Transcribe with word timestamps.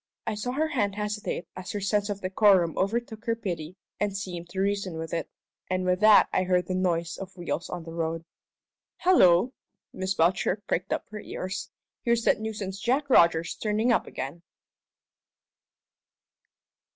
I 0.25 0.33
saw 0.33 0.53
her 0.53 0.69
hand 0.69 0.95
hesitate 0.95 1.47
as 1.55 1.73
her 1.73 1.79
sense 1.79 2.09
of 2.09 2.21
decorum 2.21 2.75
overtook 2.75 3.25
her 3.25 3.35
pity 3.35 3.75
and 3.99 4.17
seemed 4.17 4.49
to 4.49 4.59
reason 4.59 4.97
with 4.97 5.13
it. 5.13 5.29
And 5.69 5.85
with 5.85 5.99
that 5.99 6.27
I 6.33 6.41
heard 6.41 6.65
the 6.65 6.73
noise 6.73 7.17
of 7.17 7.37
wheels 7.37 7.69
on 7.69 7.83
the 7.83 7.93
road. 7.93 8.25
"Hallo!" 8.97 9.53
Miss 9.93 10.15
Belcher 10.15 10.63
pricked 10.65 10.91
up 10.91 11.07
her 11.11 11.19
ears. 11.19 11.69
"Here's 12.01 12.23
that 12.23 12.39
nuisance 12.39 12.79
Jack 12.79 13.11
Rogers 13.11 13.53
turning 13.53 13.91
up 13.91 14.07
again!" 14.07 14.41